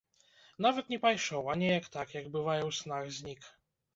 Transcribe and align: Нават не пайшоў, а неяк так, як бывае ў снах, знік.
Нават 0.65 0.87
не 0.93 0.97
пайшоў, 1.03 1.51
а 1.51 1.57
неяк 1.63 1.85
так, 1.97 2.15
як 2.19 2.25
бывае 2.37 2.57
ў 2.61 2.71
снах, 2.79 3.05
знік. 3.19 3.41